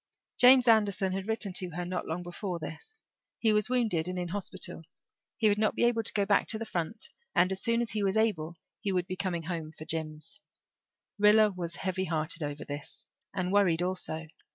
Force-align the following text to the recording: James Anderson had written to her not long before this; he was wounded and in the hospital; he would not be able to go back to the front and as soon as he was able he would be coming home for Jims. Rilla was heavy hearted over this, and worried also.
James 0.39 0.67
Anderson 0.67 1.11
had 1.13 1.27
written 1.27 1.53
to 1.53 1.69
her 1.75 1.85
not 1.85 2.07
long 2.07 2.23
before 2.23 2.57
this; 2.57 3.03
he 3.37 3.53
was 3.53 3.69
wounded 3.69 4.07
and 4.07 4.17
in 4.17 4.25
the 4.25 4.31
hospital; 4.31 4.81
he 5.37 5.47
would 5.47 5.59
not 5.59 5.75
be 5.75 5.83
able 5.83 6.01
to 6.01 6.13
go 6.13 6.25
back 6.25 6.47
to 6.47 6.57
the 6.57 6.65
front 6.65 7.09
and 7.35 7.51
as 7.51 7.61
soon 7.61 7.81
as 7.83 7.91
he 7.91 8.01
was 8.01 8.17
able 8.17 8.55
he 8.79 8.91
would 8.91 9.05
be 9.05 9.15
coming 9.15 9.43
home 9.43 9.71
for 9.77 9.85
Jims. 9.85 10.39
Rilla 11.19 11.51
was 11.51 11.75
heavy 11.75 12.05
hearted 12.05 12.41
over 12.41 12.65
this, 12.65 13.05
and 13.31 13.53
worried 13.53 13.83
also. 13.83 14.25